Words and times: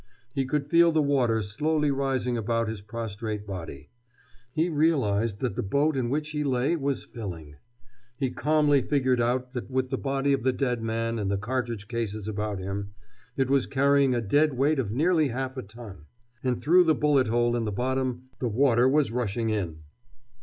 He 0.33 0.45
could 0.47 0.67
feel 0.67 0.91
the 0.91 0.99
water 1.03 1.43
slowly 1.43 1.91
rising 1.91 2.35
about 2.35 2.67
his 2.67 2.81
prostrate 2.81 3.45
body. 3.45 3.91
He 4.51 4.67
realized 4.67 5.41
that 5.41 5.55
the 5.55 5.61
boat 5.61 5.95
in 5.95 6.09
which 6.09 6.31
he 6.31 6.43
lay 6.43 6.75
was 6.75 7.03
filling. 7.05 7.57
He 8.17 8.31
calmly 8.31 8.81
figured 8.81 9.21
out 9.21 9.53
that 9.53 9.69
with 9.69 9.91
the 9.91 9.99
body 9.99 10.33
of 10.33 10.41
the 10.41 10.53
dead 10.53 10.81
man 10.81 11.19
and 11.19 11.29
the 11.29 11.37
cartridge 11.37 11.87
cases 11.87 12.27
about 12.27 12.57
him 12.57 12.95
it 13.37 13.47
was 13.47 13.67
carrying 13.67 14.15
a 14.15 14.21
dead 14.21 14.55
weight 14.57 14.79
of 14.79 14.89
nearly 14.91 15.27
half 15.27 15.55
a 15.55 15.61
ton. 15.61 16.05
And 16.43 16.59
through 16.59 16.85
the 16.85 16.95
bullet 16.95 17.27
hole 17.27 17.55
in 17.55 17.67
its 17.67 17.75
bottom 17.75 18.23
the 18.39 18.47
water 18.49 18.89
was 18.89 19.11
rushing 19.11 19.51
in. 19.51 19.83